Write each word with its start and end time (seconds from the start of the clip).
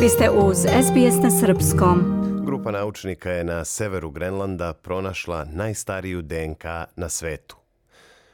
Vi 0.00 0.08
ste 0.08 0.30
uz 0.30 0.58
SBS 0.58 1.22
na 1.22 1.30
Srpskom. 1.30 1.98
Grupa 2.46 2.70
naučnika 2.70 3.30
je 3.30 3.44
na 3.44 3.64
severu 3.64 4.10
Grenlanda 4.10 4.72
pronašla 4.72 5.44
najstariju 5.44 6.22
DNK 6.22 6.64
na 6.96 7.08
svetu. 7.08 7.56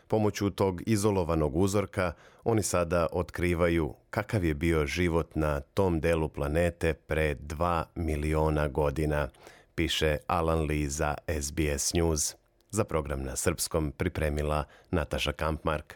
Pomoću 0.08 0.50
tog 0.50 0.82
izolovanog 0.86 1.56
uzorka 1.56 2.12
oni 2.44 2.62
sada 2.62 3.06
otkrivaju 3.12 3.94
kakav 4.10 4.44
je 4.44 4.54
bio 4.54 4.86
život 4.86 5.36
na 5.36 5.60
tom 5.60 6.00
delu 6.00 6.28
planete 6.28 6.92
pre 6.92 7.34
2 7.34 7.84
miliona 7.94 8.68
godina, 8.68 9.28
piše 9.74 10.16
Alan 10.26 10.66
Lee 10.66 10.88
za 10.88 11.14
SBS 11.40 11.94
News. 11.94 12.34
Za 12.70 12.84
program 12.84 13.22
na 13.22 13.36
srpskom 13.36 13.92
pripremila 13.92 14.64
Nataša 14.90 15.32
Kampmark. 15.32 15.94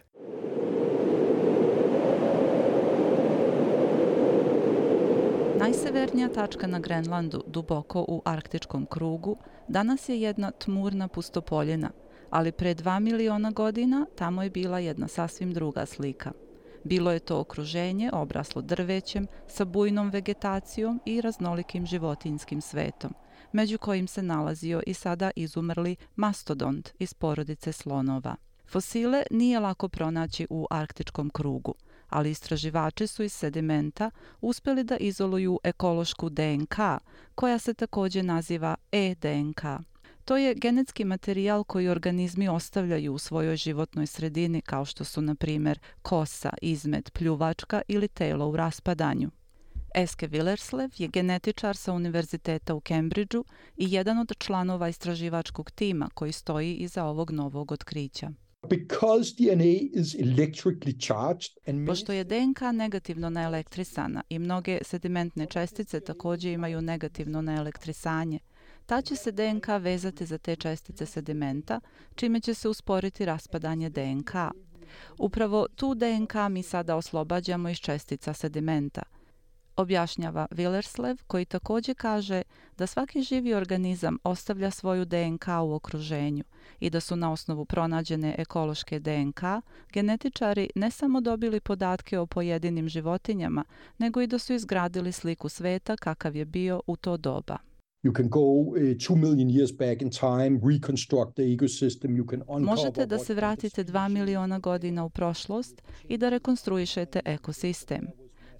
Najsevernija 5.59 6.29
tačka 6.29 6.67
na 6.67 6.79
Grenlandu, 6.79 7.43
duboko 7.47 8.05
u 8.07 8.21
arktičkom 8.25 8.85
krugu, 8.85 9.37
danas 9.67 10.09
je 10.09 10.21
jedna 10.21 10.51
tmurna 10.51 11.07
pustopoljena, 11.07 11.91
ali 12.29 12.51
pre 12.51 12.73
dva 12.73 12.99
miliona 12.99 13.51
godina 13.51 14.05
tamo 14.15 14.43
je 14.43 14.49
bila 14.49 14.79
jedna 14.79 15.07
sasvim 15.07 15.53
druga 15.53 15.85
slika. 15.85 16.31
Bilo 16.83 17.11
je 17.11 17.19
to 17.19 17.39
okruženje 17.39 18.09
obraslo 18.13 18.61
drvećem, 18.61 19.27
sa 19.47 19.65
bujnom 19.65 20.09
vegetacijom 20.09 21.01
i 21.05 21.21
raznolikim 21.21 21.85
životinskim 21.85 22.61
svetom, 22.61 23.13
među 23.51 23.77
kojim 23.77 24.07
se 24.07 24.21
nalazio 24.23 24.81
i 24.87 24.93
sada 24.93 25.31
izumrli 25.35 25.95
mastodont 26.15 26.93
iz 26.99 27.13
porodice 27.13 27.71
slonova. 27.71 28.35
Fosile 28.69 29.23
nije 29.31 29.59
lako 29.59 29.87
pronaći 29.87 30.47
u 30.49 30.67
arktičkom 30.69 31.29
krugu– 31.29 31.73
ali 32.09 32.31
istraživači 32.31 33.07
su 33.07 33.23
iz 33.23 33.33
sedimenta 33.33 34.11
uspjeli 34.41 34.83
da 34.83 34.97
izoluju 34.97 35.59
ekološku 35.63 36.29
DNK, 36.29 36.75
koja 37.35 37.59
se 37.59 37.73
također 37.73 38.25
naziva 38.25 38.75
e-DNK. 38.91 39.61
To 40.25 40.37
je 40.37 40.55
genetski 40.55 41.05
materijal 41.05 41.63
koji 41.63 41.87
organizmi 41.87 42.49
ostavljaju 42.49 43.13
u 43.13 43.17
svojoj 43.17 43.55
životnoj 43.55 44.07
sredini, 44.07 44.61
kao 44.61 44.85
što 44.85 45.03
su, 45.03 45.21
na 45.21 45.35
primjer, 45.35 45.79
kosa, 46.01 46.49
izmet, 46.61 47.13
pljuvačka 47.13 47.81
ili 47.87 48.07
telo 48.07 48.47
u 48.47 48.55
raspadanju. 48.55 49.29
Eske 49.95 50.27
Willerslev 50.27 51.01
je 51.01 51.07
genetičar 51.07 51.75
sa 51.75 51.93
Univerziteta 51.93 52.75
u 52.75 52.81
Cambridgeu 52.81 53.45
i 53.77 53.91
jedan 53.93 54.17
od 54.17 54.31
članova 54.37 54.89
istraživačkog 54.89 55.71
tima 55.71 56.09
koji 56.13 56.31
stoji 56.31 56.75
iza 56.75 57.03
ovog 57.03 57.31
novog 57.31 57.71
otkrića. 57.71 58.31
Because 58.67 59.33
DNA 59.35 59.89
is 59.93 60.15
electrically 60.15 60.93
charged 60.99 61.51
and 61.67 61.87
Pošto 61.87 62.11
je 62.13 62.23
DNK 62.23 62.61
negativno 62.73 63.29
naelektrisana 63.29 64.23
i 64.29 64.39
mnoge 64.39 64.79
sedimentne 64.81 65.45
čestice 65.45 65.99
također 65.99 66.51
imaju 66.51 66.81
negativno 66.81 67.41
naelektrisanje, 67.41 68.39
ta 68.85 69.01
će 69.01 69.15
se 69.15 69.31
DNK 69.31 69.67
vezati 69.79 70.25
za 70.25 70.37
te 70.37 70.55
čestice 70.55 71.05
sedimenta, 71.05 71.79
čime 72.15 72.39
će 72.39 72.53
se 72.53 72.69
usporiti 72.69 73.25
raspadanje 73.25 73.89
DNK. 73.89 74.31
Upravo 75.17 75.67
tu 75.75 75.95
DNK 75.95 76.33
mi 76.49 76.63
sada 76.63 76.95
oslobađamo 76.95 77.69
iz 77.69 77.77
čestica 77.77 78.33
sedimenta– 78.33 79.01
objašnjava 79.79 80.47
Villerslev, 80.51 81.17
koji 81.27 81.45
također 81.45 81.95
kaže 81.95 82.41
da 82.77 82.87
svaki 82.87 83.21
živi 83.21 83.53
organizam 83.53 84.17
ostavlja 84.23 84.71
svoju 84.71 85.05
DNK 85.05 85.45
u 85.63 85.73
okruženju 85.73 86.43
i 86.79 86.89
da 86.89 86.99
su 86.99 87.15
na 87.15 87.31
osnovu 87.31 87.65
pronađene 87.65 88.35
ekološke 88.37 88.99
DNK 88.99 89.41
genetičari 89.93 90.69
ne 90.75 90.91
samo 90.91 91.21
dobili 91.21 91.59
podatke 91.59 92.19
o 92.19 92.25
pojedinim 92.25 92.89
životinjama, 92.89 93.63
nego 93.97 94.21
i 94.21 94.27
da 94.27 94.39
su 94.39 94.53
izgradili 94.53 95.11
sliku 95.11 95.49
sveta 95.49 95.97
kakav 95.97 96.35
je 96.35 96.45
bio 96.45 96.81
u 96.87 96.95
to 96.95 97.17
doba. 97.17 97.57
You 98.03 98.15
can 98.15 98.29
go 98.29 98.39
uh, 98.39 98.75
two 98.75 99.15
million 99.15 99.49
years 99.49 99.71
back 99.77 100.01
in 100.01 100.09
time, 100.09 100.59
reconstruct 100.73 101.35
the 101.35 101.43
ecosystem, 101.43 102.15
you 102.15 102.29
can 102.29 102.41
uncover 102.47 102.65
Možete 102.65 103.05
da 103.05 103.19
se 103.19 103.33
vratite 103.33 103.83
dva 103.83 104.07
miliona 104.07 104.59
godina 104.59 105.05
u 105.05 105.09
prošlost 105.09 105.81
i 106.07 106.17
da 106.17 106.29
rekonstruišete 106.29 107.19
ekosistem. 107.25 108.07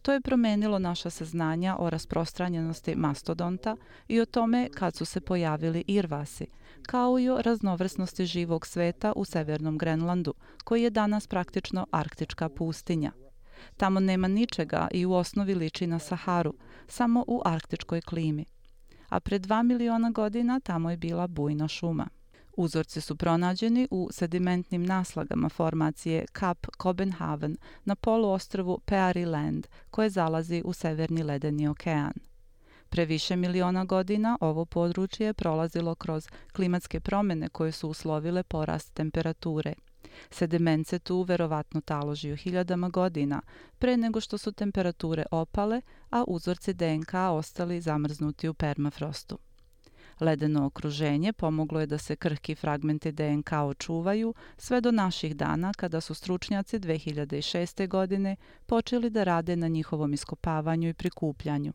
To 0.01 0.13
je 0.13 0.21
promenilo 0.21 0.79
naša 0.79 1.09
saznanja 1.09 1.75
o 1.79 1.89
rasprostranjenosti 1.89 2.95
mastodonta 2.95 3.75
i 4.07 4.19
o 4.21 4.25
tome 4.25 4.69
kad 4.75 4.95
su 4.95 5.05
se 5.05 5.21
pojavili 5.21 5.83
irvasi, 5.87 6.47
kao 6.81 7.19
i 7.19 7.29
o 7.29 7.41
raznovrsnosti 7.41 8.25
živog 8.25 8.65
sveta 8.65 9.13
u 9.15 9.25
severnom 9.25 9.77
Grenlandu, 9.77 10.33
koji 10.63 10.83
je 10.83 10.89
danas 10.89 11.27
praktično 11.27 11.88
arktička 11.91 12.49
pustinja. 12.49 13.11
Tamo 13.77 13.99
nema 13.99 14.27
ničega 14.27 14.88
i 14.91 15.05
u 15.05 15.13
osnovi 15.13 15.55
liči 15.55 15.88
na 15.88 15.99
Saharu, 15.99 16.53
samo 16.88 17.25
u 17.27 17.41
arktičkoj 17.45 18.01
klimi. 18.01 18.45
A 19.09 19.19
pre 19.19 19.39
dva 19.39 19.63
miliona 19.63 20.09
godina 20.09 20.59
tamo 20.59 20.91
je 20.91 20.97
bila 20.97 21.27
bujna 21.27 21.67
šuma. 21.67 22.07
Uzorci 22.61 23.01
su 23.01 23.15
pronađeni 23.15 23.87
u 23.91 24.09
sedimentnim 24.11 24.85
naslagama 24.85 25.49
formacije 25.49 26.25
Kap 26.31 26.67
Copenhagen 26.81 27.57
na 27.85 27.95
poluostrvu 27.95 28.79
Peary 28.85 29.27
Land, 29.27 29.67
koje 29.91 30.09
zalazi 30.09 30.61
u 30.65 30.73
severni 30.73 31.23
ledeni 31.23 31.67
okean. 31.67 32.13
Pre 32.89 33.05
više 33.05 33.35
miliona 33.35 33.85
godina 33.85 34.37
ovo 34.41 34.65
područje 34.65 35.25
je 35.25 35.33
prolazilo 35.33 35.95
kroz 35.95 36.27
klimatske 36.53 36.99
promjene 36.99 37.49
koje 37.49 37.71
su 37.71 37.89
uslovile 37.89 38.43
porast 38.43 38.93
temperature. 38.93 39.73
Sediment 40.29 40.87
se 40.87 40.99
tu 40.99 41.21
verovatno 41.21 41.81
taložio 41.81 42.35
hiljadama 42.35 42.89
godina, 42.89 43.41
pre 43.77 43.97
nego 43.97 44.21
što 44.21 44.37
su 44.37 44.51
temperature 44.51 45.25
opale, 45.31 45.81
a 46.09 46.23
uzorci 46.27 46.73
DNK 46.73 47.13
ostali 47.13 47.81
zamrznuti 47.81 48.49
u 48.49 48.53
permafrostu. 48.53 49.37
Ledeno 50.19 50.66
okruženje 50.66 51.34
pomoglo 51.34 51.80
je 51.80 51.85
da 51.85 51.97
se 51.97 52.16
krhki 52.16 52.56
fragmenti 52.56 53.12
DNK 53.12 53.52
očuvaju 53.52 54.34
sve 54.57 54.81
do 54.81 54.91
naših 54.91 55.35
dana 55.35 55.72
kada 55.78 56.02
su 56.02 56.13
stručnjaci 56.13 56.80
2006. 56.80 57.88
godine 57.88 58.35
počeli 58.66 59.09
da 59.09 59.24
rade 59.24 59.56
na 59.56 59.68
njihovom 59.68 60.13
iskopavanju 60.13 60.90
i 60.90 60.94
prikupljanju. 60.94 61.74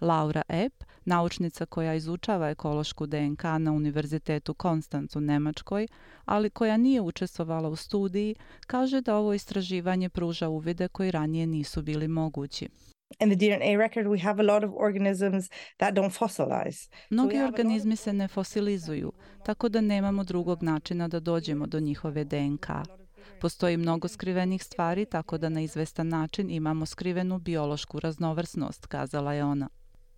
Laura 0.00 0.42
Epp, 0.48 0.84
naučnica 1.04 1.66
koja 1.66 1.94
izučava 1.94 2.50
ekološku 2.50 3.06
DNK 3.06 3.42
na 3.58 3.72
Univerzitetu 3.72 4.54
Konstanc 4.54 5.16
u 5.16 5.20
Nemačkoj, 5.20 5.88
ali 6.24 6.50
koja 6.50 6.76
nije 6.76 7.00
učestvovala 7.00 7.68
u 7.68 7.76
studiji, 7.76 8.34
kaže 8.66 9.00
da 9.00 9.16
ovo 9.16 9.34
istraživanje 9.34 10.08
pruža 10.08 10.48
uvide 10.48 10.88
koji 10.88 11.10
ranije 11.10 11.46
nisu 11.46 11.82
bili 11.82 12.08
mogući 12.08 12.68
in 13.18 13.28
the 13.28 13.36
DNA 13.36 13.78
record 13.78 14.06
we 14.06 14.22
have 14.22 14.42
a 14.42 14.46
lot 14.46 14.64
of 14.64 14.70
organisms 14.76 15.50
that 15.76 15.94
don't 15.94 16.18
fossilize. 16.18 16.88
Mnogi 17.10 17.38
organizmi 17.38 17.96
se 17.96 18.12
ne 18.12 18.28
fosilizuju, 18.28 19.12
tako 19.44 19.68
da 19.68 19.80
nemamo 19.80 20.24
drugog 20.24 20.62
načina 20.62 21.08
da 21.08 21.20
dođemo 21.20 21.66
do 21.66 21.80
njihove 21.80 22.24
DNK. 22.24 22.66
Postoji 23.40 23.76
mnogo 23.76 24.08
skrivenih 24.08 24.64
stvari, 24.64 25.04
tako 25.04 25.38
da 25.38 25.48
na 25.48 25.60
izvestan 25.60 26.08
način 26.08 26.50
imamo 26.50 26.86
skrivenu 26.86 27.38
biološku 27.38 28.00
raznovrsnost, 28.00 28.86
kazala 28.86 29.32
je 29.34 29.44
ona. 29.44 29.68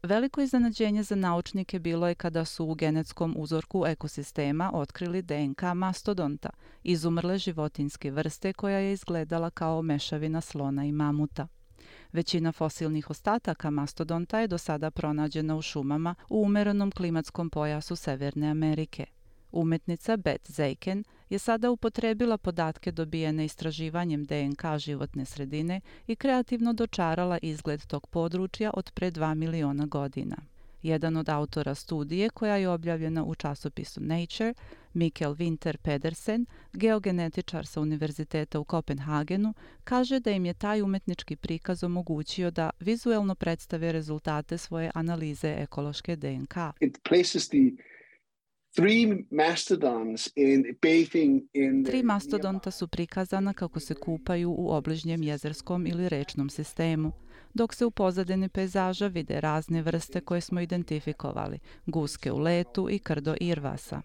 Veliko 0.02 0.40
iznenađenje 0.40 1.02
za 1.02 1.14
naučnike 1.14 1.78
bilo 1.78 2.08
je 2.08 2.14
kada 2.14 2.44
su 2.44 2.67
u 2.67 2.75
genetskom 2.75 3.34
uzorku 3.38 3.87
ekosistema 3.87 4.70
otkrili 4.75 5.22
DNK 5.22 5.62
mastodonta, 5.75 6.50
izumrle 6.82 7.38
životinske 7.38 8.11
vrste 8.11 8.52
koja 8.52 8.78
je 8.78 8.93
izgledala 8.93 9.50
kao 9.50 9.82
mešavina 9.82 10.40
slona 10.40 10.84
i 10.84 10.93
mamuta. 10.93 11.49
Većina 12.12 12.53
fosilnih 12.53 13.11
ostataka 13.11 13.70
mastodonta 13.70 14.41
je 14.41 14.49
do 14.49 14.59
sada 14.59 14.91
pronađena 14.91 15.56
u 15.56 15.62
šumama 15.62 16.14
u 16.29 16.43
umerenom 16.43 16.91
klimatskom 16.91 17.50
pojasu 17.50 17.97
Severne 17.97 18.50
Amerike. 18.50 19.06
Umetnica 19.53 20.17
Beth 20.17 20.50
Zeiken 20.50 21.05
je 21.31 21.38
sada 21.38 21.70
upotrebila 21.70 22.38
podatke 22.38 22.93
dobijene 22.93 23.44
istraživanjem 23.44 24.25
DNK 24.25 24.79
životne 24.79 25.25
sredine 25.25 25.81
i 26.06 26.17
kreativno 26.17 26.73
dočarala 26.73 27.38
izgled 27.43 27.87
tog 27.87 28.06
područja 28.06 28.70
od 28.75 28.91
pre 28.94 29.11
2 29.11 29.35
miliona 29.35 29.87
godina. 29.87 30.37
Jedan 30.82 31.17
od 31.17 31.29
autora 31.29 31.75
studije, 31.75 32.31
koja 32.31 32.56
je 32.56 32.69
objavljena 32.69 33.25
u 33.25 33.34
časopisu 33.34 34.00
Nature, 34.00 34.55
Mikkel 34.94 35.34
Winter 35.34 35.76
Pedersen, 35.76 36.46
geogenetičar 36.73 37.67
sa 37.67 37.81
Univerziteta 37.81 38.61
u 38.61 38.64
Kopenhagenu, 38.64 39.55
kaže 39.84 40.20
da 40.20 40.31
im 40.31 40.44
je 40.44 40.55
taj 40.55 40.82
umetnički 40.82 41.37
prikaz 41.37 41.84
omogućio 41.84 42.50
da 42.50 42.70
vizuelno 42.81 43.34
predstave 43.34 43.93
rezultate 43.93 44.58
svoje 44.58 44.90
analize 44.94 45.55
ekološke 45.58 46.17
DNK. 46.17 46.56
It 46.81 46.99
places 47.08 47.49
the 47.49 47.58
Three 48.75 49.25
mastodons 49.31 50.29
in 50.34 50.64
bathing 50.82 51.43
in 51.52 51.84
Tri 51.84 52.02
mastodonta 52.02 52.70
su 52.70 52.88
prikazana 52.88 53.52
kako 53.52 53.81
se 53.81 53.94
kupaju 53.94 54.55
u 54.58 54.70
obližnjem 54.70 55.23
jezerskom 55.23 55.87
ili 55.87 56.08
rečnom 56.08 56.50
sistemu, 56.50 57.12
dok 57.54 57.75
se 57.75 57.84
u 57.84 57.90
pozadini 57.90 58.49
pejzaža 58.49 59.06
vide 59.06 59.40
razne 59.40 59.82
vrste 59.82 60.20
koje 60.20 60.40
smo 60.40 60.60
identifikovali, 60.60 61.58
guske 61.87 62.32
u 62.32 62.38
letu 62.38 62.90
i 62.90 62.99
krdo 62.99 63.34
irvasa. 63.40 64.02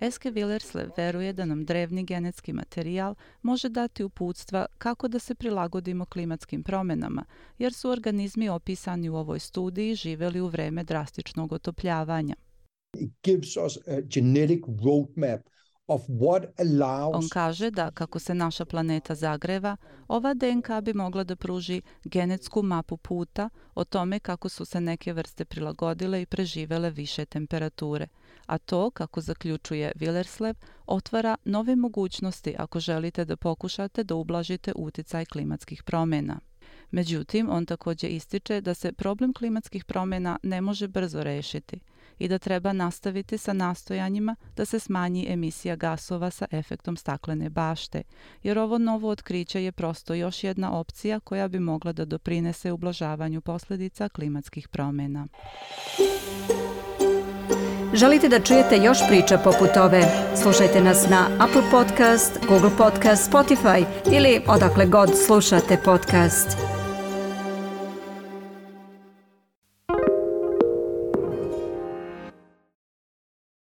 Eske 0.00 0.30
Willersle 0.30 0.90
veruje 0.96 1.32
da 1.32 1.44
nam 1.44 1.64
drevni 1.64 2.04
genetski 2.04 2.52
materijal 2.52 3.14
može 3.42 3.68
dati 3.68 4.04
uputstva 4.04 4.66
kako 4.78 5.08
da 5.08 5.18
se 5.18 5.34
prilagodimo 5.34 6.04
klimatskim 6.04 6.62
promenama, 6.62 7.24
jer 7.58 7.72
su 7.72 7.90
organizmi 7.90 8.48
opisani 8.48 9.08
u 9.08 9.16
ovoj 9.16 9.38
studiji 9.38 9.94
živeli 9.94 10.40
u 10.40 10.46
vreme 10.46 10.84
drastičnog 10.84 11.52
otopljavanja. 11.52 12.34
It 12.98 13.10
gives 13.22 13.56
us 13.56 13.76
a 13.86 14.00
genetic 14.00 14.64
roadmap. 14.84 15.40
On 17.14 17.28
kaže 17.28 17.70
da 17.70 17.90
kako 17.90 18.18
se 18.18 18.34
naša 18.34 18.64
planeta 18.64 19.14
zagreva, 19.14 19.76
ova 20.08 20.34
DNK 20.34 20.68
bi 20.82 20.94
mogla 20.94 21.24
da 21.24 21.36
pruži 21.36 21.82
genetsku 22.04 22.62
mapu 22.62 22.96
puta 22.96 23.48
o 23.74 23.84
tome 23.84 24.18
kako 24.18 24.48
su 24.48 24.64
se 24.64 24.80
neke 24.80 25.12
vrste 25.12 25.44
prilagodile 25.44 26.22
i 26.22 26.26
preživele 26.26 26.90
više 26.90 27.24
temperature. 27.24 28.06
A 28.46 28.58
to, 28.58 28.90
kako 28.90 29.20
zaključuje 29.20 29.92
Willerslev, 29.96 30.54
otvara 30.86 31.36
nove 31.44 31.76
mogućnosti 31.76 32.54
ako 32.58 32.80
želite 32.80 33.24
da 33.24 33.36
pokušate 33.36 34.04
da 34.04 34.14
ublažite 34.14 34.72
uticaj 34.76 35.24
klimatskih 35.24 35.82
promjena. 35.82 36.40
Međutim, 36.90 37.50
on 37.50 37.66
takođe 37.66 38.08
ističe 38.08 38.60
da 38.60 38.74
se 38.74 38.92
problem 38.92 39.32
klimatskih 39.32 39.84
promjena 39.84 40.38
ne 40.42 40.60
može 40.60 40.88
brzo 40.88 41.22
rešiti 41.22 41.80
i 42.20 42.28
da 42.28 42.38
treba 42.38 42.72
nastaviti 42.72 43.38
sa 43.38 43.52
nastojanjima 43.52 44.36
da 44.56 44.64
se 44.64 44.78
smanji 44.78 45.26
emisija 45.28 45.76
gasova 45.76 46.30
sa 46.30 46.46
efektom 46.50 46.96
staklene 46.96 47.50
bašte, 47.50 48.02
jer 48.42 48.58
ovo 48.58 48.78
novo 48.78 49.08
otkriće 49.08 49.64
je 49.64 49.72
prosto 49.72 50.14
još 50.14 50.44
jedna 50.44 50.72
opcija 50.72 51.20
koja 51.20 51.48
bi 51.48 51.58
mogla 51.58 51.92
da 51.92 52.04
doprinese 52.04 52.72
ublažavanju 52.72 53.40
posljedica 53.40 54.08
klimatskih 54.08 54.68
promjena. 54.68 55.26
Želite 57.94 58.28
da 58.28 58.40
čujete 58.40 58.76
još 58.76 58.98
priča 59.08 59.38
poput 59.38 59.76
ove? 59.76 60.02
Slušajte 60.42 60.80
nas 60.80 61.08
na 61.10 61.26
Apple 61.38 61.62
Podcast, 61.70 62.38
Google 62.48 62.70
Podcast, 62.78 63.32
Spotify 63.32 63.84
ili 64.12 64.40
odakle 64.48 64.86
god 64.86 65.10
slušate 65.26 65.76
podcast. 65.84 66.69